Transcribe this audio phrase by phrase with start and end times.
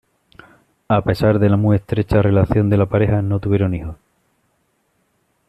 [0.87, 3.97] A pesar de la muy estrecha relación de la pareja, no tuvieron hijos.